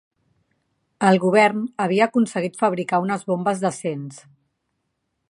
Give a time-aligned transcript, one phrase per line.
[1.09, 4.19] El Govern havia aconseguit fabricar unes bombes decents